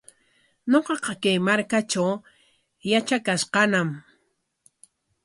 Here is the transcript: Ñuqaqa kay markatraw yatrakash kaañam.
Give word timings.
Ñuqaqa 0.71 1.13
kay 1.23 1.37
markatraw 1.45 2.11
yatrakash 2.89 3.45
kaañam. 3.53 3.89